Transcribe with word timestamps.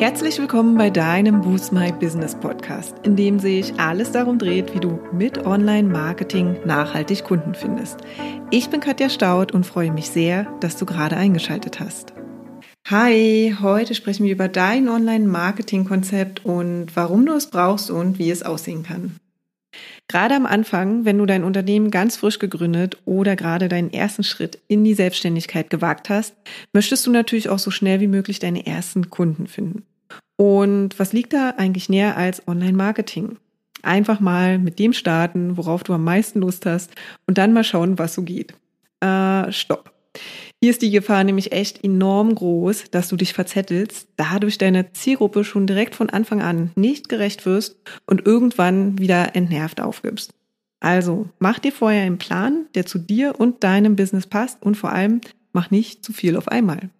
Herzlich 0.00 0.38
willkommen 0.38 0.78
bei 0.78 0.88
deinem 0.88 1.42
Boost 1.42 1.72
My 1.72 1.92
Business 1.92 2.34
Podcast, 2.34 2.96
in 3.02 3.16
dem 3.16 3.38
sich 3.38 3.78
alles 3.78 4.10
darum 4.12 4.38
dreht, 4.38 4.74
wie 4.74 4.80
du 4.80 4.98
mit 5.12 5.44
Online-Marketing 5.44 6.56
nachhaltig 6.64 7.22
Kunden 7.22 7.54
findest. 7.54 7.98
Ich 8.50 8.70
bin 8.70 8.80
Katja 8.80 9.10
Staud 9.10 9.52
und 9.52 9.66
freue 9.66 9.92
mich 9.92 10.08
sehr, 10.08 10.44
dass 10.60 10.78
du 10.78 10.86
gerade 10.86 11.18
eingeschaltet 11.18 11.80
hast. 11.80 12.14
Hi, 12.88 13.54
heute 13.60 13.94
sprechen 13.94 14.24
wir 14.24 14.32
über 14.32 14.48
dein 14.48 14.88
Online-Marketing-Konzept 14.88 16.46
und 16.46 16.96
warum 16.96 17.26
du 17.26 17.34
es 17.34 17.50
brauchst 17.50 17.90
und 17.90 18.18
wie 18.18 18.30
es 18.30 18.42
aussehen 18.42 18.84
kann. 18.84 19.16
Gerade 20.08 20.34
am 20.34 20.46
Anfang, 20.46 21.04
wenn 21.04 21.18
du 21.18 21.26
dein 21.26 21.44
Unternehmen 21.44 21.90
ganz 21.90 22.16
frisch 22.16 22.38
gegründet 22.38 22.98
oder 23.04 23.36
gerade 23.36 23.68
deinen 23.68 23.92
ersten 23.92 24.24
Schritt 24.24 24.58
in 24.68 24.82
die 24.84 24.94
Selbstständigkeit 24.94 25.70
gewagt 25.70 26.08
hast, 26.08 26.34
möchtest 26.72 27.06
du 27.06 27.10
natürlich 27.10 27.48
auch 27.48 27.58
so 27.58 27.70
schnell 27.70 28.00
wie 28.00 28.08
möglich 28.08 28.38
deine 28.38 28.66
ersten 28.66 29.10
Kunden 29.10 29.46
finden. 29.46 29.84
Und 30.36 30.98
was 30.98 31.12
liegt 31.12 31.32
da 31.32 31.50
eigentlich 31.56 31.88
näher 31.88 32.16
als 32.16 32.46
Online-Marketing? 32.48 33.36
Einfach 33.82 34.20
mal 34.20 34.58
mit 34.58 34.78
dem 34.78 34.92
starten, 34.92 35.56
worauf 35.56 35.84
du 35.84 35.92
am 35.92 36.04
meisten 36.04 36.40
Lust 36.40 36.66
hast 36.66 36.92
und 37.26 37.38
dann 37.38 37.52
mal 37.52 37.64
schauen, 37.64 37.98
was 37.98 38.14
so 38.14 38.22
geht. 38.22 38.54
Äh, 39.00 39.52
stopp. 39.52 39.92
Hier 40.62 40.70
ist 40.70 40.82
die 40.82 40.90
Gefahr 40.90 41.24
nämlich 41.24 41.52
echt 41.52 41.82
enorm 41.82 42.34
groß, 42.34 42.90
dass 42.90 43.08
du 43.08 43.16
dich 43.16 43.32
verzettelst, 43.32 44.08
dadurch 44.16 44.58
deine 44.58 44.92
Zielgruppe 44.92 45.42
schon 45.42 45.66
direkt 45.66 45.94
von 45.94 46.10
Anfang 46.10 46.42
an 46.42 46.70
nicht 46.76 47.08
gerecht 47.08 47.46
wirst 47.46 47.76
und 48.04 48.26
irgendwann 48.26 48.98
wieder 48.98 49.34
entnervt 49.34 49.80
aufgibst. 49.80 50.34
Also 50.78 51.30
mach 51.38 51.58
dir 51.60 51.72
vorher 51.72 52.02
einen 52.02 52.18
Plan, 52.18 52.66
der 52.74 52.84
zu 52.84 52.98
dir 52.98 53.40
und 53.40 53.64
deinem 53.64 53.96
Business 53.96 54.26
passt 54.26 54.62
und 54.62 54.76
vor 54.76 54.92
allem 54.92 55.22
mach 55.52 55.70
nicht 55.70 56.04
zu 56.04 56.12
viel 56.12 56.36
auf 56.36 56.48
einmal. 56.48 56.90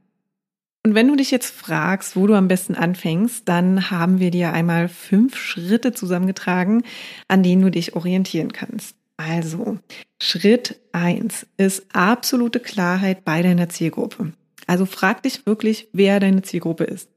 Und 0.82 0.94
wenn 0.94 1.08
du 1.08 1.16
dich 1.16 1.30
jetzt 1.30 1.50
fragst, 1.50 2.16
wo 2.16 2.26
du 2.26 2.34
am 2.34 2.48
besten 2.48 2.74
anfängst, 2.74 3.46
dann 3.46 3.90
haben 3.90 4.20
wir 4.20 4.30
dir 4.30 4.54
einmal 4.54 4.88
fünf 4.88 5.36
Schritte 5.36 5.92
zusammengetragen, 5.92 6.82
an 7.28 7.42
denen 7.42 7.60
du 7.60 7.70
dich 7.70 7.94
orientieren 7.94 8.54
kannst. 8.54 8.96
Also, 9.20 9.76
Schritt 10.22 10.80
eins 10.92 11.46
ist 11.58 11.84
absolute 11.92 12.58
Klarheit 12.58 13.22
bei 13.22 13.42
deiner 13.42 13.68
Zielgruppe. 13.68 14.32
Also 14.66 14.86
frag 14.86 15.22
dich 15.22 15.44
wirklich, 15.44 15.88
wer 15.92 16.20
deine 16.20 16.40
Zielgruppe 16.40 16.84
ist. 16.84 17.10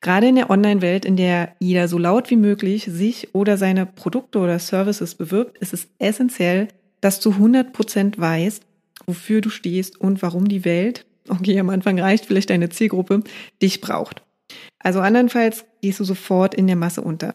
Gerade 0.00 0.28
in 0.28 0.36
der 0.36 0.48
Online-Welt, 0.48 1.04
in 1.04 1.16
der 1.16 1.56
jeder 1.58 1.88
so 1.88 1.98
laut 1.98 2.30
wie 2.30 2.36
möglich 2.36 2.84
sich 2.88 3.34
oder 3.34 3.56
seine 3.56 3.84
Produkte 3.84 4.38
oder 4.38 4.60
Services 4.60 5.16
bewirbt, 5.16 5.58
ist 5.58 5.72
es 5.72 5.88
essentiell, 5.98 6.68
dass 7.00 7.18
du 7.18 7.30
100% 7.30 8.20
weißt, 8.20 8.62
wofür 9.06 9.40
du 9.40 9.50
stehst 9.50 10.00
und 10.00 10.22
warum 10.22 10.46
die 10.46 10.64
Welt, 10.64 11.04
okay, 11.28 11.58
am 11.58 11.70
Anfang 11.70 11.98
reicht 11.98 12.26
vielleicht 12.26 12.50
deine 12.50 12.68
Zielgruppe, 12.68 13.24
dich 13.60 13.80
braucht. 13.80 14.22
Also 14.78 15.00
andernfalls 15.00 15.64
gehst 15.82 15.98
du 15.98 16.04
sofort 16.04 16.54
in 16.54 16.68
der 16.68 16.76
Masse 16.76 17.00
unter. 17.00 17.34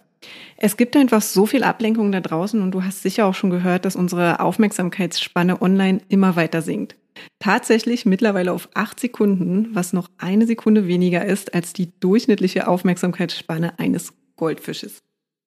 Es 0.57 0.77
gibt 0.77 0.95
einfach 0.95 1.21
so 1.21 1.45
viel 1.45 1.63
Ablenkung 1.63 2.11
da 2.11 2.21
draußen 2.21 2.61
und 2.61 2.71
du 2.71 2.83
hast 2.83 3.01
sicher 3.01 3.25
auch 3.25 3.33
schon 3.33 3.49
gehört, 3.49 3.85
dass 3.85 3.95
unsere 3.95 4.39
Aufmerksamkeitsspanne 4.39 5.61
online 5.61 6.01
immer 6.07 6.35
weiter 6.35 6.61
sinkt. 6.61 6.95
Tatsächlich 7.39 8.05
mittlerweile 8.05 8.51
auf 8.51 8.69
acht 8.73 8.99
Sekunden, 8.99 9.69
was 9.73 9.93
noch 9.93 10.09
eine 10.17 10.45
Sekunde 10.45 10.87
weniger 10.87 11.25
ist 11.25 11.53
als 11.53 11.73
die 11.73 11.91
durchschnittliche 11.99 12.67
Aufmerksamkeitsspanne 12.67 13.79
eines 13.79 14.13
Goldfisches. 14.35 15.01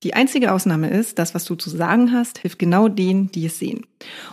Die 0.05 0.15
einzige 0.15 0.53
Ausnahme 0.53 0.91
ist, 0.91 1.19
das, 1.19 1.35
was 1.35 1.45
du 1.45 1.57
zu 1.57 1.71
sagen 1.71 2.13
hast, 2.13 2.39
hilft 2.39 2.61
genau 2.61 2.87
denen, 2.89 3.33
die 3.33 3.47
es 3.47 3.59
sehen. 3.59 3.85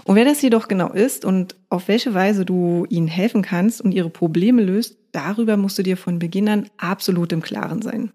Und 0.04 0.16
wer 0.16 0.24
das 0.24 0.42
jedoch 0.44 0.68
genau 0.68 0.92
ist 0.92 1.26
und 1.26 1.56
auf 1.70 1.88
welche 1.88 2.14
Weise 2.14 2.46
du 2.46 2.86
ihnen 2.90 3.08
helfen 3.08 3.42
kannst 3.42 3.82
und 3.82 3.92
ihre 3.92 4.12
Probleme 4.12 4.62
löst, 4.62 4.98
darüber 5.12 5.58
musst 5.58 5.80
du 5.80 5.84
dir 5.84 5.98
von 5.98 6.20
Beginn 6.20 6.50
an 6.50 6.70
absolut 6.78 7.32
im 7.32 7.42
Klaren 7.42 7.82
sein. 7.82 8.12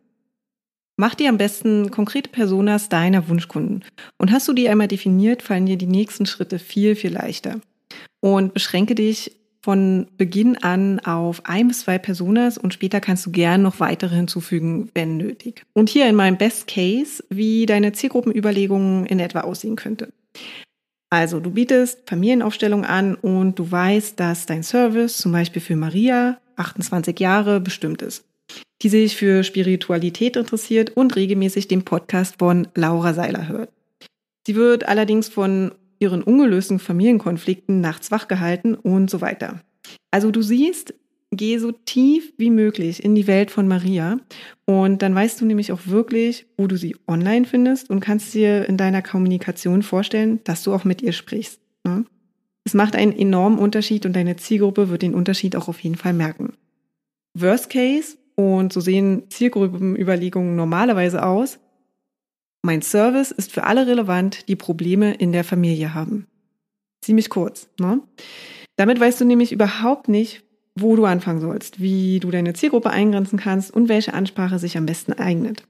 Mach 1.01 1.15
dir 1.15 1.31
am 1.31 1.39
besten 1.39 1.91
konkrete 1.91 2.29
Personas 2.29 2.91
deiner 2.91 3.27
Wunschkunden. 3.27 3.83
Und 4.19 4.31
hast 4.33 4.47
du 4.49 4.53
die 4.53 4.69
einmal 4.69 4.87
definiert, 4.87 5.41
fallen 5.41 5.65
dir 5.65 5.79
die 5.79 5.87
nächsten 5.87 6.27
Schritte 6.27 6.59
viel, 6.59 6.95
viel 6.95 7.15
leichter. 7.15 7.63
Und 8.21 8.53
beschränke 8.53 8.95
dich 8.95 9.35
von 9.63 10.09
Beginn 10.19 10.59
an 10.59 11.01
auf 11.01 11.47
ein 11.47 11.69
bis 11.69 11.81
zwei 11.81 11.97
Personas 11.97 12.59
und 12.59 12.75
später 12.75 13.01
kannst 13.01 13.25
du 13.25 13.31
gern 13.31 13.63
noch 13.63 13.81
weitere 13.81 14.15
hinzufügen, 14.15 14.91
wenn 14.93 15.17
nötig. 15.17 15.63
Und 15.73 15.89
hier 15.89 16.07
in 16.07 16.17
meinem 16.17 16.37
Best 16.37 16.67
Case, 16.67 17.25
wie 17.31 17.65
deine 17.65 17.93
Zielgruppenüberlegungen 17.93 19.07
in 19.07 19.21
etwa 19.21 19.41
aussehen 19.41 19.77
könnte. 19.77 20.13
Also 21.09 21.41
du 21.41 21.51
bietest 21.51 22.01
Familienaufstellung 22.11 22.85
an 22.85 23.15
und 23.15 23.59
du 23.59 23.71
weißt, 23.71 24.21
dass 24.21 24.45
dein 24.45 24.63
Service 24.63 25.17
zum 25.17 25.33
Beispiel 25.33 25.63
für 25.63 25.77
Maria, 25.77 26.37
28 26.57 27.19
Jahre, 27.19 27.59
bestimmt 27.59 28.03
ist 28.03 28.27
die 28.83 28.89
sich 28.89 29.17
für 29.17 29.45
Spiritualität 29.45 30.37
interessiert 30.37 30.91
und 30.97 31.17
regelmäßig 31.17 31.69
den 31.69 31.85
Podcast 31.85 32.37
von 32.39 32.69
Laura 32.75 33.15
Seiler 33.15 33.49
hört. 33.49 33.71
Sie 34.47 34.57
wird 34.57 34.89
allerdings 34.89 35.29
von 35.29 35.73
ihren 35.99 36.23
ungelösten 36.23 36.79
Familienkonflikten 36.79 37.81
nachts 37.81 38.11
wach 38.11 38.27
gehalten 38.27 38.75
und 38.75 39.11
so 39.11 39.21
weiter. 39.21 39.61
Also 40.11 40.31
du 40.31 40.41
siehst, 40.41 40.95
geh 41.31 41.59
so 41.59 41.73
tief 41.73 42.33
wie 42.39 42.51
möglich 42.51 43.05
in 43.05 43.15
die 43.15 43.27
Welt 43.27 43.51
von 43.51 43.69
Maria 43.69 44.19
und 44.65 45.03
dann 45.03 45.15
weißt 45.15 45.41
du 45.41 45.45
nämlich 45.45 45.73
auch 45.73 45.87
wirklich, 45.87 46.47
wo 46.57 46.67
du 46.67 46.77
sie 46.77 46.97
online 47.07 47.45
findest 47.45 47.91
und 47.91 48.01
kannst 48.01 48.35
dir 48.35 48.69
in 48.69 48.77
deiner 48.77 49.03
Kommunikation 49.03 49.83
vorstellen, 49.83 50.41
dass 50.45 50.63
du 50.63 50.73
auch 50.73 50.85
mit 50.85 51.03
ihr 51.03 51.13
sprichst. 51.13 51.61
Ne? 51.85 52.05
Es 52.65 52.75
macht 52.75 52.97
einen 52.97 53.17
enormen 53.17 53.59
Unterschied 53.59 54.07
und 54.07 54.15
deine 54.15 54.37
Zielgruppe 54.37 54.89
wird 54.89 55.03
den 55.03 55.15
Unterschied 55.15 55.55
auch 55.55 55.69
auf 55.69 55.81
jeden 55.81 55.97
Fall 55.97 56.13
merken. 56.13 56.55
Worst 57.35 57.71
Case, 57.71 58.17
und 58.41 58.73
so 58.73 58.81
sehen 58.81 59.25
Zielgruppenüberlegungen 59.31 60.57
normalerweise 60.57 61.25
aus. 61.25 61.59
Mein 62.63 62.83
Service 62.83 63.31
ist 63.31 63.53
für 63.53 63.65
alle 63.65 63.87
relevant, 63.87 64.49
die 64.49 64.57
Probleme 64.57 65.15
in 65.15 65.33
der 65.33 65.45
Familie 65.45 65.95
haben. 65.95 66.27
Ziemlich 67.03 67.31
kurz. 67.31 67.69
Ne? 67.79 68.01
Damit 68.77 69.01
weißt 69.01 69.21
du 69.21 69.25
nämlich 69.25 69.53
überhaupt 69.53 70.09
nicht, 70.09 70.43
wo 70.75 70.97
du 70.97 71.05
anfangen 71.05 71.41
sollst, 71.41 71.81
wie 71.81 72.21
du 72.21 72.31
deine 72.31 72.55
Zielgruppe 72.55 72.91
eingrenzen 72.91 73.39
kannst 73.39 73.71
und 73.73 73.89
welche 73.89 74.15
Ansprache 74.15 74.59
sich 74.59 74.77
am 74.77 74.87
besten 74.87 75.13
eignet. 75.13 75.65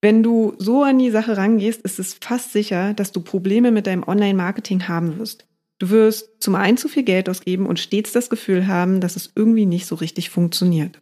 Wenn 0.00 0.22
du 0.22 0.54
so 0.58 0.82
an 0.82 0.98
die 0.98 1.10
Sache 1.10 1.36
rangehst, 1.36 1.82
ist 1.82 1.98
es 1.98 2.14
fast 2.14 2.52
sicher, 2.52 2.94
dass 2.94 3.12
du 3.12 3.20
Probleme 3.20 3.70
mit 3.70 3.86
deinem 3.86 4.02
Online-Marketing 4.02 4.88
haben 4.88 5.18
wirst. 5.18 5.46
Du 5.78 5.90
wirst 5.90 6.30
zum 6.40 6.54
einen 6.54 6.76
zu 6.76 6.88
viel 6.88 7.02
Geld 7.02 7.28
ausgeben 7.28 7.66
und 7.66 7.80
stets 7.80 8.12
das 8.12 8.30
Gefühl 8.30 8.68
haben, 8.68 9.00
dass 9.00 9.16
es 9.16 9.32
irgendwie 9.34 9.66
nicht 9.66 9.84
so 9.84 9.96
richtig 9.96 10.30
funktioniert. 10.30 11.01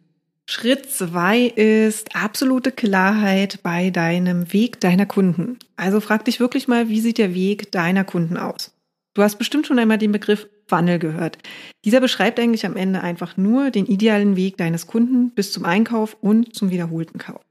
Schritt 0.53 0.91
zwei 0.91 1.43
ist 1.45 2.13
absolute 2.13 2.73
Klarheit 2.73 3.59
bei 3.63 3.89
deinem 3.89 4.51
Weg 4.51 4.81
deiner 4.81 5.05
Kunden. 5.05 5.57
Also 5.77 6.01
frag 6.01 6.25
dich 6.25 6.41
wirklich 6.41 6.67
mal, 6.67 6.89
wie 6.89 6.99
sieht 6.99 7.19
der 7.19 7.33
Weg 7.33 7.71
deiner 7.71 8.03
Kunden 8.03 8.35
aus? 8.35 8.73
Du 9.13 9.23
hast 9.23 9.37
bestimmt 9.37 9.65
schon 9.65 9.79
einmal 9.79 9.97
den 9.97 10.11
Begriff 10.11 10.49
Funnel 10.67 10.99
gehört. 10.99 11.37
Dieser 11.85 12.01
beschreibt 12.01 12.37
eigentlich 12.37 12.65
am 12.65 12.75
Ende 12.75 12.99
einfach 12.99 13.37
nur 13.37 13.71
den 13.71 13.85
idealen 13.85 14.35
Weg 14.35 14.57
deines 14.57 14.87
Kunden 14.87 15.29
bis 15.29 15.53
zum 15.53 15.63
Einkauf 15.63 16.17
und 16.19 16.53
zum 16.53 16.69
wiederholten 16.69 17.17
Kauf. 17.17 17.41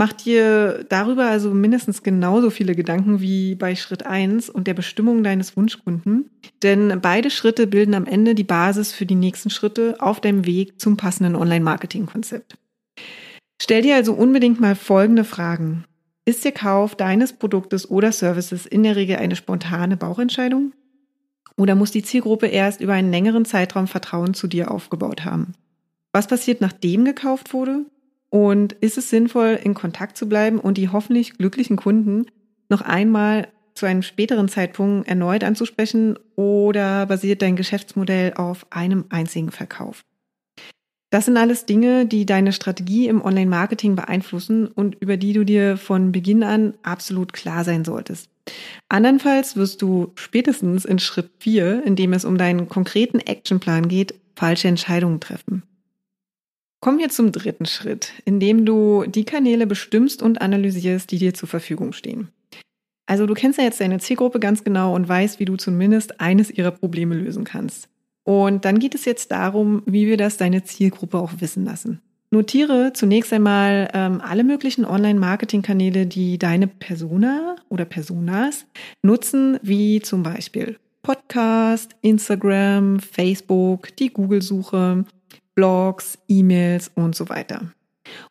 Mach 0.00 0.14
dir 0.14 0.86
darüber 0.88 1.26
also 1.26 1.50
mindestens 1.50 2.02
genauso 2.02 2.48
viele 2.48 2.74
Gedanken 2.74 3.20
wie 3.20 3.54
bei 3.54 3.76
Schritt 3.76 4.06
1 4.06 4.48
und 4.48 4.66
der 4.66 4.72
Bestimmung 4.72 5.22
deines 5.22 5.58
Wunschkunden, 5.58 6.30
denn 6.62 7.00
beide 7.02 7.28
Schritte 7.28 7.66
bilden 7.66 7.92
am 7.92 8.06
Ende 8.06 8.34
die 8.34 8.42
Basis 8.42 8.94
für 8.94 9.04
die 9.04 9.14
nächsten 9.14 9.50
Schritte 9.50 9.96
auf 9.98 10.18
deinem 10.18 10.46
Weg 10.46 10.80
zum 10.80 10.96
passenden 10.96 11.36
Online-Marketing-Konzept. 11.36 12.56
Stell 13.60 13.82
dir 13.82 13.94
also 13.94 14.14
unbedingt 14.14 14.58
mal 14.58 14.74
folgende 14.74 15.24
Fragen. 15.24 15.84
Ist 16.24 16.46
der 16.46 16.52
Kauf 16.52 16.94
deines 16.94 17.34
Produktes 17.34 17.90
oder 17.90 18.10
Services 18.10 18.64
in 18.64 18.84
der 18.84 18.96
Regel 18.96 19.16
eine 19.16 19.36
spontane 19.36 19.98
Bauchentscheidung? 19.98 20.72
Oder 21.58 21.74
muss 21.74 21.90
die 21.90 22.02
Zielgruppe 22.02 22.46
erst 22.46 22.80
über 22.80 22.94
einen 22.94 23.10
längeren 23.10 23.44
Zeitraum 23.44 23.86
Vertrauen 23.86 24.32
zu 24.32 24.46
dir 24.46 24.70
aufgebaut 24.70 25.26
haben? 25.26 25.52
Was 26.10 26.26
passiert, 26.26 26.62
nachdem 26.62 27.04
gekauft 27.04 27.52
wurde? 27.52 27.84
Und 28.30 28.72
ist 28.74 28.96
es 28.96 29.10
sinnvoll, 29.10 29.58
in 29.62 29.74
Kontakt 29.74 30.16
zu 30.16 30.28
bleiben 30.28 30.58
und 30.58 30.78
die 30.78 30.88
hoffentlich 30.88 31.36
glücklichen 31.36 31.76
Kunden 31.76 32.26
noch 32.68 32.80
einmal 32.80 33.48
zu 33.74 33.86
einem 33.86 34.02
späteren 34.02 34.48
Zeitpunkt 34.48 35.08
erneut 35.08 35.42
anzusprechen 35.42 36.18
oder 36.36 37.06
basiert 37.06 37.42
dein 37.42 37.56
Geschäftsmodell 37.56 38.34
auf 38.34 38.66
einem 38.70 39.06
einzigen 39.08 39.50
Verkauf? 39.50 40.04
Das 41.10 41.24
sind 41.24 41.36
alles 41.36 41.66
Dinge, 41.66 42.06
die 42.06 42.24
deine 42.24 42.52
Strategie 42.52 43.08
im 43.08 43.20
Online-Marketing 43.20 43.96
beeinflussen 43.96 44.68
und 44.68 44.94
über 45.00 45.16
die 45.16 45.32
du 45.32 45.44
dir 45.44 45.76
von 45.76 46.12
Beginn 46.12 46.44
an 46.44 46.74
absolut 46.84 47.32
klar 47.32 47.64
sein 47.64 47.84
solltest. 47.84 48.30
Andernfalls 48.88 49.56
wirst 49.56 49.82
du 49.82 50.12
spätestens 50.14 50.84
in 50.84 51.00
Schritt 51.00 51.30
4, 51.40 51.84
in 51.84 51.96
dem 51.96 52.12
es 52.12 52.24
um 52.24 52.38
deinen 52.38 52.68
konkreten 52.68 53.18
Actionplan 53.18 53.88
geht, 53.88 54.14
falsche 54.36 54.68
Entscheidungen 54.68 55.18
treffen. 55.18 55.64
Kommen 56.80 56.98
wir 56.98 57.10
zum 57.10 57.30
dritten 57.30 57.66
Schritt, 57.66 58.12
in 58.24 58.40
dem 58.40 58.64
du 58.64 59.04
die 59.06 59.24
Kanäle 59.24 59.66
bestimmst 59.66 60.22
und 60.22 60.40
analysierst, 60.40 61.10
die 61.10 61.18
dir 61.18 61.34
zur 61.34 61.48
Verfügung 61.48 61.92
stehen. 61.92 62.28
Also 63.06 63.26
du 63.26 63.34
kennst 63.34 63.58
ja 63.58 63.64
jetzt 63.64 63.80
deine 63.80 63.98
Zielgruppe 63.98 64.40
ganz 64.40 64.64
genau 64.64 64.94
und 64.94 65.06
weißt, 65.06 65.40
wie 65.40 65.44
du 65.44 65.56
zumindest 65.56 66.20
eines 66.20 66.50
ihrer 66.50 66.70
Probleme 66.70 67.14
lösen 67.14 67.44
kannst. 67.44 67.88
Und 68.24 68.64
dann 68.64 68.78
geht 68.78 68.94
es 68.94 69.04
jetzt 69.04 69.30
darum, 69.30 69.82
wie 69.84 70.06
wir 70.06 70.16
das 70.16 70.38
deine 70.38 70.64
Zielgruppe 70.64 71.18
auch 71.18 71.32
wissen 71.40 71.64
lassen. 71.66 72.00
Notiere 72.30 72.92
zunächst 72.94 73.32
einmal 73.32 73.90
ähm, 73.92 74.20
alle 74.20 74.44
möglichen 74.44 74.84
Online-Marketing-Kanäle, 74.84 76.06
die 76.06 76.38
deine 76.38 76.68
Persona 76.68 77.56
oder 77.68 77.84
Personas 77.84 78.64
nutzen, 79.02 79.58
wie 79.62 80.00
zum 80.00 80.22
Beispiel 80.22 80.78
Podcast, 81.02 81.96
Instagram, 82.02 83.00
Facebook, 83.00 83.94
die 83.96 84.10
Google-Suche, 84.10 85.04
Blogs, 85.60 86.16
E-Mails 86.26 86.90
und 86.94 87.14
so 87.14 87.28
weiter. 87.28 87.70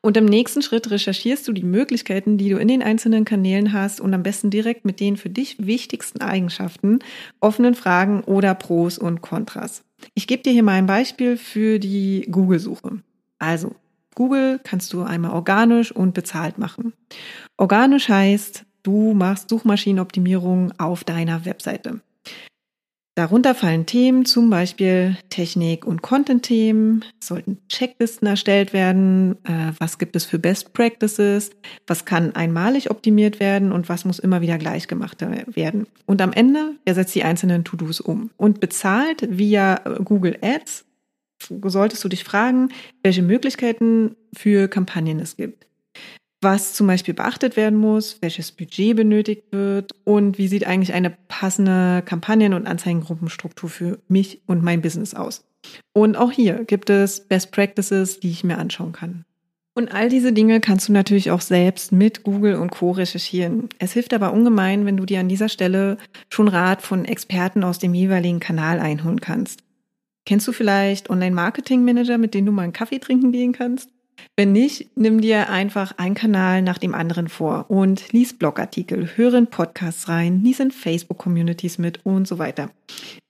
Und 0.01 0.17
im 0.17 0.25
nächsten 0.25 0.63
Schritt 0.63 0.89
recherchierst 0.89 1.47
du 1.47 1.53
die 1.53 1.63
Möglichkeiten, 1.63 2.39
die 2.39 2.49
du 2.49 2.57
in 2.57 2.67
den 2.67 2.81
einzelnen 2.81 3.23
Kanälen 3.23 3.71
hast 3.71 4.01
und 4.01 4.15
am 4.15 4.23
besten 4.23 4.49
direkt 4.49 4.83
mit 4.83 4.99
den 4.99 5.15
für 5.15 5.29
dich 5.29 5.63
wichtigsten 5.63 6.21
Eigenschaften, 6.21 6.97
offenen 7.39 7.75
Fragen 7.75 8.21
oder 8.23 8.55
Pros 8.55 8.97
und 8.97 9.21
Kontras. 9.21 9.83
Ich 10.15 10.25
gebe 10.25 10.41
dir 10.41 10.51
hier 10.51 10.63
mal 10.63 10.71
ein 10.71 10.87
Beispiel 10.87 11.37
für 11.37 11.77
die 11.77 12.25
Google-Suche. 12.31 13.03
Also, 13.37 13.75
Google 14.15 14.59
kannst 14.63 14.91
du 14.91 15.03
einmal 15.03 15.31
organisch 15.31 15.91
und 15.91 16.15
bezahlt 16.15 16.57
machen. 16.57 16.93
Organisch 17.57 18.09
heißt, 18.09 18.65
du 18.81 19.13
machst 19.13 19.49
Suchmaschinenoptimierung 19.49 20.73
auf 20.79 21.03
deiner 21.03 21.45
Webseite. 21.45 22.01
Darunter 23.15 23.53
fallen 23.53 23.85
Themen, 23.85 24.23
zum 24.23 24.50
Beispiel 24.50 25.17
Technik- 25.29 25.85
und 25.85 26.01
Content-Themen, 26.01 27.03
sollten 27.19 27.57
Checklisten 27.67 28.27
erstellt 28.27 28.71
werden, 28.71 29.35
äh, 29.44 29.73
was 29.77 29.97
gibt 29.97 30.15
es 30.15 30.25
für 30.25 30.39
Best 30.39 30.71
Practices, 30.73 31.51
was 31.85 32.06
kann 32.06 32.33
einmalig 32.35 32.89
optimiert 32.91 33.41
werden 33.41 33.73
und 33.73 33.89
was 33.89 34.06
muss 34.06 34.19
immer 34.19 34.41
wieder 34.41 34.57
gleich 34.57 34.88
gemacht 34.88 35.17
werden. 35.19 35.88
Und 36.06 36.21
am 36.21 36.31
Ende, 36.31 36.75
wer 36.85 36.95
setzt 36.95 37.13
die 37.13 37.23
einzelnen 37.23 37.65
To-Dos 37.65 38.00
um? 38.00 38.29
Und 38.38 38.61
bezahlt 38.61 39.27
via 39.29 39.75
Google 40.05 40.38
Ads 40.41 40.85
solltest 41.41 42.03
du 42.03 42.09
dich 42.09 42.23
fragen, 42.23 42.69
welche 43.03 43.21
Möglichkeiten 43.21 44.15
für 44.33 44.67
Kampagnen 44.67 45.19
es 45.19 45.35
gibt 45.35 45.69
was 46.41 46.74
zum 46.74 46.88
Beispiel 46.88 47.13
beachtet 47.13 47.57
werden 47.57 47.77
muss, 47.77 48.21
welches 48.21 48.51
Budget 48.51 48.95
benötigt 48.95 49.51
wird 49.51 49.91
und 50.06 50.38
wie 50.38 50.47
sieht 50.47 50.65
eigentlich 50.65 50.94
eine 50.94 51.15
passende 51.27 52.01
Kampagnen- 52.06 52.53
und 52.53 52.68
Anzeigengruppenstruktur 52.68 53.69
für 53.69 54.00
mich 54.07 54.41
und 54.45 54.63
mein 54.63 54.81
Business 54.81 55.13
aus. 55.13 55.44
Und 55.94 56.15
auch 56.15 56.31
hier 56.31 56.63
gibt 56.63 56.89
es 56.89 57.27
Best 57.27 57.51
Practices, 57.51 58.19
die 58.19 58.31
ich 58.31 58.44
mir 58.44 58.57
anschauen 58.57 58.94
kann. 58.94 59.25
Und 59.75 59.94
all 59.94 60.09
diese 60.09 60.33
Dinge 60.33 60.59
kannst 60.59 60.89
du 60.89 60.94
natürlich 60.94 61.31
auch 61.31 61.41
selbst 61.41 61.91
mit 61.91 62.24
Google 62.24 62.56
und 62.56 62.71
Co 62.71 62.91
recherchieren. 62.91 63.69
Es 63.77 63.94
hilft 63.94 64.13
aber 64.13 64.33
ungemein, 64.33 64.86
wenn 64.86 64.97
du 64.97 65.06
dir 65.06 65.19
an 65.19 65.30
dieser 65.30 65.47
Stelle 65.47 65.97
schon 66.30 66.47
Rat 66.47 66.81
von 66.81 67.06
Experten 67.06 67.63
aus 67.63 67.80
dem 67.80 67.94
jeweiligen 67.94 68.39
Kanal 68.39 68.80
einholen 68.80 69.21
kannst. 69.21 69.63
Kennst 70.25 70.47
du 70.47 70.51
vielleicht 70.51 71.09
Online-Marketing-Manager, 71.09 72.18
mit 72.18 72.33
denen 72.33 72.47
du 72.47 72.51
mal 72.51 72.63
einen 72.63 72.74
Kaffee 72.74 73.00
trinken 73.00 73.31
gehen 73.31 73.53
kannst? 73.53 73.89
Wenn 74.36 74.51
nicht, 74.51 74.89
nimm 74.95 75.21
dir 75.21 75.50
einfach 75.50 75.98
einen 75.98 76.16
Kanal 76.16 76.62
nach 76.62 76.77
dem 76.77 76.95
anderen 76.95 77.27
vor 77.27 77.66
und 77.69 78.12
lies 78.13 78.33
Blogartikel, 78.33 79.10
höre 79.16 79.36
in 79.36 79.48
Podcasts 79.48 80.07
rein, 80.07 80.42
lies 80.44 80.60
in 80.60 80.71
Facebook-Communities 80.71 81.77
mit 81.77 82.06
und 82.06 82.27
so 82.27 82.39
weiter. 82.39 82.69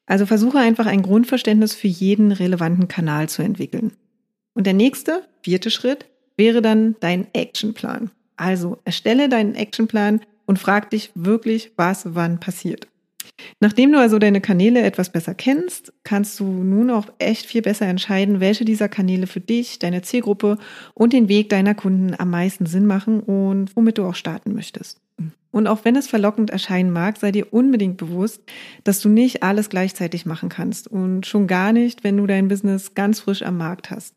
Also 0.05 0.25
versuche 0.25 0.59
einfach 0.59 0.85
ein 0.85 1.01
Grundverständnis 1.01 1.75
für 1.75 1.87
jeden 1.87 2.31
relevanten 2.31 2.87
Kanal 2.87 3.29
zu 3.29 3.41
entwickeln. 3.41 3.93
Und 4.53 4.65
der 4.65 4.73
nächste, 4.73 5.23
vierte 5.43 5.71
Schritt, 5.71 6.05
wäre 6.35 6.61
dann 6.61 6.95
dein 6.99 7.27
Actionplan. 7.33 8.11
Also 8.35 8.77
erstelle 8.85 9.29
deinen 9.29 9.55
Actionplan 9.55 10.21
und 10.45 10.57
frag 10.57 10.89
dich 10.89 11.11
wirklich, 11.13 11.71
was 11.75 12.15
wann 12.15 12.39
passiert. 12.39 12.87
Nachdem 13.59 13.91
du 13.91 13.99
also 13.99 14.19
deine 14.19 14.41
Kanäle 14.41 14.81
etwas 14.81 15.11
besser 15.11 15.33
kennst, 15.33 15.93
kannst 16.03 16.39
du 16.39 16.45
nun 16.45 16.89
auch 16.89 17.07
echt 17.19 17.45
viel 17.45 17.61
besser 17.61 17.87
entscheiden, 17.87 18.39
welche 18.39 18.65
dieser 18.65 18.89
Kanäle 18.89 19.27
für 19.27 19.39
dich, 19.39 19.79
deine 19.79 20.01
Zielgruppe 20.01 20.57
und 20.93 21.13
den 21.13 21.29
Weg 21.29 21.49
deiner 21.49 21.75
Kunden 21.75 22.15
am 22.17 22.29
meisten 22.29 22.65
Sinn 22.65 22.85
machen 22.85 23.19
und 23.19 23.75
womit 23.75 23.97
du 23.97 24.05
auch 24.05 24.15
starten 24.15 24.53
möchtest. 24.53 24.99
Und 25.51 25.67
auch 25.67 25.83
wenn 25.83 25.95
es 25.95 26.07
verlockend 26.07 26.51
erscheinen 26.51 26.91
mag, 26.91 27.17
sei 27.17 27.31
dir 27.31 27.51
unbedingt 27.51 27.97
bewusst, 27.97 28.43
dass 28.83 29.01
du 29.01 29.09
nicht 29.09 29.41
alles 29.41 29.69
gleichzeitig 29.69 30.25
machen 30.25 30.49
kannst 30.49 30.87
und 30.87 31.25
schon 31.25 31.47
gar 31.47 31.73
nicht, 31.73 32.03
wenn 32.03 32.17
du 32.17 32.27
dein 32.27 32.47
Business 32.47 32.93
ganz 32.93 33.19
frisch 33.19 33.41
am 33.41 33.57
Markt 33.57 33.89
hast. 33.89 34.13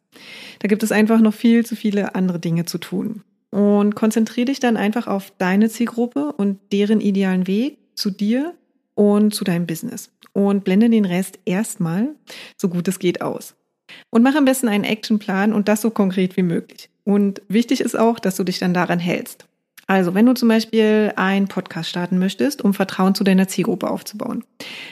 Da 0.58 0.69
gibt 0.69 0.82
es 0.82 0.93
einfach 0.93 1.20
noch 1.20 1.32
viel 1.32 1.64
zu 1.64 1.75
viele 1.75 2.14
andere 2.14 2.38
Dinge 2.38 2.67
zu 2.67 2.79
tun. 2.79 3.23
Und 3.50 3.94
konzentriere 3.94 4.46
dich 4.46 4.61
dann 4.61 4.76
einfach 4.76 5.06
auf 5.06 5.32
deine 5.38 5.69
Zielgruppe 5.69 6.32
und 6.32 6.58
deren 6.70 7.00
idealen 7.00 7.46
Weg 7.46 7.79
zu 7.94 8.11
dir 8.11 8.55
und 8.94 9.35
zu 9.35 9.44
deinem 9.44 9.67
Business. 9.67 10.11
Und 10.33 10.65
blende 10.65 10.89
den 10.89 11.05
Rest 11.05 11.39
erstmal, 11.44 12.09
so 12.56 12.69
gut 12.69 12.89
es 12.89 12.99
geht, 12.99 13.21
aus. 13.21 13.55
Und 14.11 14.23
mach 14.23 14.35
am 14.35 14.44
besten 14.44 14.69
einen 14.69 14.85
Actionplan 14.85 15.53
und 15.53 15.69
das 15.69 15.83
so 15.83 15.91
konkret 15.91 16.37
wie 16.37 16.43
möglich. 16.43 16.89
Und 17.05 17.43
wichtig 17.49 17.81
ist 17.81 17.99
auch, 17.99 18.19
dass 18.19 18.37
du 18.37 18.44
dich 18.44 18.59
dann 18.59 18.75
daran 18.75 18.99
hältst. 18.99 19.47
Also, 19.89 20.15
wenn 20.15 20.27
du 20.27 20.33
zum 20.35 20.49
Beispiel 20.49 21.12
einen 21.17 21.49
Podcast 21.49 21.91
starten 21.91 22.19
möchtest, 22.19 22.62
um 22.62 22.73
Vertrauen 22.73 23.15
zu 23.15 23.25
deiner 23.25 23.49
Zielgruppe 23.49 23.91
aufzubauen, 23.91 24.44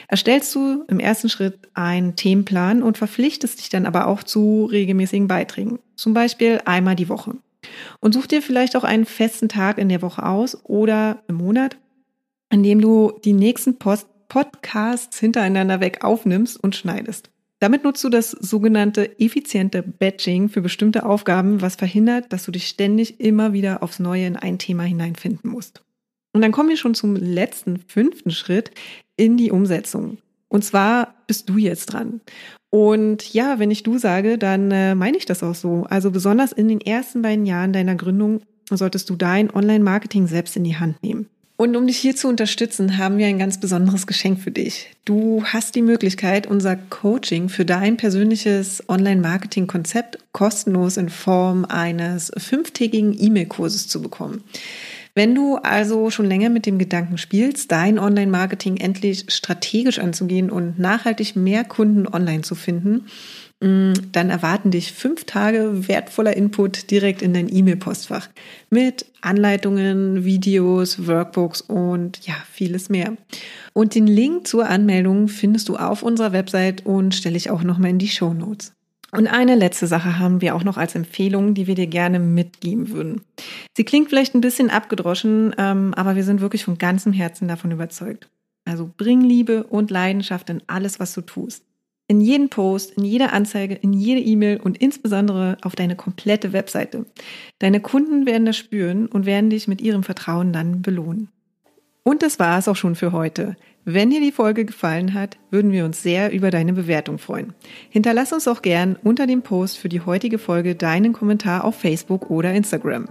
erstellst 0.07 0.53
du 0.53 0.83
im 0.89 0.99
ersten 0.99 1.29
Schritt 1.29 1.57
einen 1.73 2.15
Themenplan 2.15 2.83
und 2.83 2.97
verpflichtest 2.97 3.59
dich 3.59 3.69
dann 3.69 3.85
aber 3.85 4.07
auch 4.07 4.21
zu 4.21 4.65
regelmäßigen 4.65 5.27
Beiträgen. 5.27 5.79
Zum 5.95 6.13
Beispiel 6.13 6.61
einmal 6.65 6.95
die 6.95 7.09
Woche. 7.09 7.35
Und 7.99 8.13
such 8.13 8.27
dir 8.27 8.41
vielleicht 8.41 8.75
auch 8.75 8.83
einen 8.83 9.05
festen 9.05 9.47
Tag 9.47 9.77
in 9.77 9.89
der 9.89 10.01
Woche 10.01 10.25
aus 10.25 10.59
oder 10.65 11.19
im 11.27 11.35
Monat, 11.35 11.77
indem 12.51 12.81
du 12.81 13.13
die 13.23 13.33
nächsten 13.33 13.79
Post 13.79 14.07
Podcasts 14.31 15.19
hintereinander 15.19 15.81
weg 15.81 16.05
aufnimmst 16.05 16.63
und 16.63 16.73
schneidest. 16.73 17.31
Damit 17.59 17.83
nutzt 17.83 18.01
du 18.03 18.09
das 18.09 18.31
sogenannte 18.31 19.19
effiziente 19.19 19.83
Batching 19.83 20.47
für 20.47 20.61
bestimmte 20.61 21.05
Aufgaben, 21.05 21.61
was 21.61 21.75
verhindert, 21.75 22.31
dass 22.31 22.45
du 22.45 22.51
dich 22.51 22.67
ständig 22.67 23.19
immer 23.19 23.51
wieder 23.51 23.83
aufs 23.83 23.99
Neue 23.99 24.25
in 24.25 24.37
ein 24.37 24.57
Thema 24.57 24.83
hineinfinden 24.83 25.51
musst. 25.51 25.83
Und 26.31 26.41
dann 26.41 26.53
kommen 26.53 26.69
wir 26.69 26.77
schon 26.77 26.95
zum 26.95 27.17
letzten, 27.17 27.77
fünften 27.77 28.31
Schritt 28.31 28.71
in 29.17 29.35
die 29.35 29.51
Umsetzung. 29.51 30.17
Und 30.47 30.63
zwar 30.63 31.13
bist 31.27 31.49
du 31.49 31.57
jetzt 31.57 31.87
dran. 31.87 32.21
Und 32.69 33.33
ja, 33.33 33.59
wenn 33.59 33.69
ich 33.69 33.83
du 33.83 33.97
sage, 33.97 34.37
dann 34.37 34.71
äh, 34.71 34.95
meine 34.95 35.17
ich 35.17 35.25
das 35.25 35.43
auch 35.43 35.55
so. 35.55 35.85
Also 35.89 36.09
besonders 36.09 36.53
in 36.53 36.69
den 36.69 36.79
ersten 36.79 37.21
beiden 37.21 37.45
Jahren 37.45 37.73
deiner 37.73 37.95
Gründung 37.95 38.41
solltest 38.69 39.09
du 39.09 39.17
dein 39.17 39.53
Online-Marketing 39.53 40.27
selbst 40.27 40.55
in 40.55 40.63
die 40.63 40.77
Hand 40.77 41.03
nehmen. 41.03 41.27
Und 41.61 41.75
um 41.75 41.85
dich 41.85 41.97
hier 41.97 42.15
zu 42.15 42.27
unterstützen, 42.27 42.97
haben 42.97 43.19
wir 43.19 43.27
ein 43.27 43.37
ganz 43.37 43.59
besonderes 43.59 44.07
Geschenk 44.07 44.39
für 44.39 44.49
dich. 44.49 44.89
Du 45.05 45.43
hast 45.45 45.75
die 45.75 45.83
Möglichkeit, 45.83 46.47
unser 46.47 46.75
Coaching 46.75 47.49
für 47.49 47.65
dein 47.65 47.97
persönliches 47.97 48.81
Online-Marketing-Konzept 48.89 50.17
kostenlos 50.31 50.97
in 50.97 51.09
Form 51.09 51.65
eines 51.65 52.31
fünftägigen 52.35 53.15
E-Mail-Kurses 53.15 53.87
zu 53.87 54.01
bekommen. 54.01 54.43
Wenn 55.13 55.35
du 55.35 55.57
also 55.57 56.09
schon 56.09 56.25
länger 56.25 56.49
mit 56.49 56.65
dem 56.65 56.79
Gedanken 56.79 57.19
spielst, 57.19 57.71
dein 57.71 57.99
Online-Marketing 57.99 58.77
endlich 58.77 59.25
strategisch 59.27 59.99
anzugehen 59.99 60.49
und 60.49 60.79
nachhaltig 60.79 61.35
mehr 61.35 61.63
Kunden 61.63 62.07
online 62.07 62.41
zu 62.41 62.55
finden, 62.55 63.05
dann 63.61 64.31
erwarten 64.31 64.71
dich 64.71 64.91
fünf 64.91 65.25
Tage 65.25 65.87
wertvoller 65.87 66.35
Input 66.35 66.89
direkt 66.89 67.21
in 67.21 67.35
dein 67.35 67.47
E-Mail-Postfach 67.47 68.27
mit 68.71 69.05
Anleitungen, 69.21 70.25
Videos, 70.25 71.05
Workbooks 71.05 71.61
und 71.61 72.25
ja, 72.25 72.33
vieles 72.51 72.89
mehr. 72.89 73.15
Und 73.73 73.93
den 73.93 74.07
Link 74.07 74.47
zur 74.47 74.67
Anmeldung 74.67 75.27
findest 75.27 75.69
du 75.69 75.77
auf 75.77 76.01
unserer 76.01 76.33
Website 76.33 76.87
und 76.87 77.13
stelle 77.13 77.37
ich 77.37 77.51
auch 77.51 77.61
nochmal 77.61 77.91
in 77.91 77.99
die 77.99 78.07
Show 78.07 78.33
Notes. 78.33 78.73
Und 79.11 79.27
eine 79.27 79.53
letzte 79.53 79.85
Sache 79.85 80.17
haben 80.17 80.41
wir 80.41 80.55
auch 80.55 80.63
noch 80.63 80.77
als 80.77 80.95
Empfehlung, 80.95 81.53
die 81.53 81.67
wir 81.67 81.75
dir 81.75 81.87
gerne 81.87 82.17
mitgeben 82.17 82.89
würden. 82.89 83.21
Sie 83.77 83.83
klingt 83.83 84.09
vielleicht 84.09 84.33
ein 84.33 84.41
bisschen 84.41 84.71
abgedroschen, 84.71 85.53
ähm, 85.59 85.93
aber 85.93 86.15
wir 86.15 86.23
sind 86.23 86.41
wirklich 86.41 86.63
von 86.63 86.79
ganzem 86.79 87.13
Herzen 87.13 87.47
davon 87.47 87.69
überzeugt. 87.69 88.27
Also 88.65 88.89
bring 88.97 89.21
Liebe 89.21 89.65
und 89.65 89.91
Leidenschaft 89.91 90.49
in 90.49 90.63
alles, 90.65 90.99
was 90.99 91.13
du 91.13 91.21
tust 91.21 91.63
in 92.11 92.19
jeden 92.19 92.49
Post, 92.49 92.97
in 92.97 93.05
jede 93.05 93.31
Anzeige, 93.31 93.73
in 93.73 93.93
jede 93.93 94.19
E-Mail 94.19 94.59
und 94.61 94.77
insbesondere 94.79 95.55
auf 95.61 95.77
deine 95.77 95.95
komplette 95.95 96.51
Webseite. 96.51 97.05
Deine 97.59 97.79
Kunden 97.79 98.25
werden 98.25 98.45
das 98.45 98.57
spüren 98.57 99.05
und 99.05 99.25
werden 99.25 99.49
dich 99.49 99.69
mit 99.69 99.79
ihrem 99.79 100.03
Vertrauen 100.03 100.51
dann 100.51 100.81
belohnen. 100.81 101.29
Und 102.03 102.21
das 102.21 102.37
war 102.37 102.59
es 102.59 102.67
auch 102.67 102.75
schon 102.75 102.95
für 102.95 103.13
heute. 103.13 103.55
Wenn 103.85 104.09
dir 104.09 104.19
die 104.19 104.33
Folge 104.33 104.65
gefallen 104.65 105.13
hat, 105.13 105.37
würden 105.51 105.71
wir 105.71 105.85
uns 105.85 106.03
sehr 106.03 106.33
über 106.33 106.51
deine 106.51 106.73
Bewertung 106.73 107.17
freuen. 107.17 107.53
Hinterlass 107.89 108.33
uns 108.33 108.45
auch 108.45 108.61
gern 108.61 108.97
unter 109.01 109.25
dem 109.25 109.41
Post 109.41 109.77
für 109.77 109.87
die 109.87 110.01
heutige 110.01 110.37
Folge 110.37 110.75
deinen 110.75 111.13
Kommentar 111.13 111.63
auf 111.63 111.77
Facebook 111.77 112.29
oder 112.29 112.51
Instagram. 112.51 113.07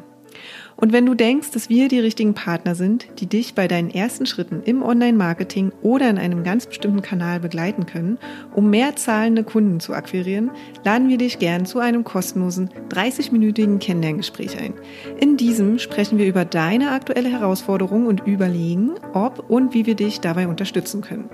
Und 0.77 0.93
wenn 0.95 1.05
du 1.05 1.15
denkst, 1.15 1.51
dass 1.51 1.69
wir 1.69 1.89
die 1.89 2.01
richtigen 2.01 2.33
Partner 2.33 2.75
sind, 2.75 3.07
die 3.21 3.27
dich 3.27 3.55
bei 3.55 3.69
deinen 3.69 3.91
ersten 3.91 4.25
Schritten 4.25 4.63
im 4.65 4.83
Online-Marketing 4.83 5.73
oder 5.83 6.09
in 6.09 6.19
einem 6.19 6.43
ganz 6.43 6.67
bestimmten 6.67 7.03
Kanal 7.03 7.41
begleiten 7.41 7.85
können, 7.85 8.19
um 8.55 8.71
mehr 8.71 8.97
zahlende 8.97 9.45
Kunden 9.45 9.81
zu 9.81 9.93
akquirieren, 9.93 10.51
laden 10.83 11.09
wir 11.09 11.19
dich 11.19 11.39
gern 11.39 11.67
zu 11.67 11.81
einem 11.81 12.03
kostenlosen 12.05 12.71
30-minütigen 12.89 13.79
Kennenlerngespräch 13.79 14.59
ein. 14.59 14.73
In 15.21 15.37
diesem 15.37 15.79
sprechen 15.79 16.19
wir 16.19 16.27
über 16.27 16.47
deine 16.47 16.93
aktuelle 16.93 17.29
Herausforderung 17.29 18.07
und 18.07 18.27
überlegen, 18.27 18.93
ob 19.13 19.51
und 19.51 19.75
wie 19.75 19.85
wir 19.85 19.95
dich 19.95 20.21
dabei 20.21 20.49
unterstützen 20.49 21.03
können. 21.03 21.29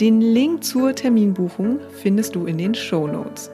Den 0.00 0.20
Link 0.20 0.64
zur 0.64 0.94
Terminbuchung 0.94 1.78
findest 2.02 2.34
du 2.34 2.46
in 2.46 2.58
den 2.58 2.74
Show 2.74 3.06
Notes. 3.06 3.53